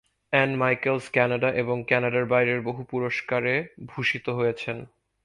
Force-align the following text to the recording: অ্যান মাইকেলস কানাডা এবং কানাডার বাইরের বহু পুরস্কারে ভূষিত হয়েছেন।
অ্যান 0.33 0.49
মাইকেলস 0.55 1.05
কানাডা 1.09 1.49
এবং 1.53 1.77
কানাডার 1.89 2.25
বাইরের 2.25 2.59
বহু 2.61 2.81
পুরস্কারে 2.83 3.53
ভূষিত 3.85 4.25
হয়েছেন। 4.29 4.77